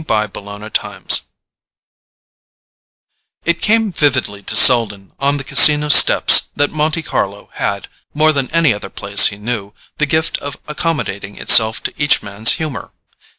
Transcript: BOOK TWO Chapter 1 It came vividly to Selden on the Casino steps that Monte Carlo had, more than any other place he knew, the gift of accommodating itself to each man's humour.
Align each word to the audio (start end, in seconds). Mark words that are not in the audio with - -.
BOOK 0.03 0.33
TWO 0.33 0.59
Chapter 0.71 0.87
1 0.99 1.03
It 3.45 3.61
came 3.61 3.91
vividly 3.91 4.41
to 4.41 4.55
Selden 4.55 5.11
on 5.19 5.37
the 5.37 5.43
Casino 5.43 5.89
steps 5.89 6.47
that 6.55 6.71
Monte 6.71 7.03
Carlo 7.03 7.49
had, 7.53 7.87
more 8.11 8.33
than 8.33 8.49
any 8.49 8.73
other 8.73 8.89
place 8.89 9.27
he 9.27 9.37
knew, 9.37 9.73
the 9.99 10.07
gift 10.07 10.39
of 10.39 10.57
accommodating 10.67 11.35
itself 11.37 11.83
to 11.83 11.93
each 11.97 12.23
man's 12.23 12.53
humour. 12.53 12.89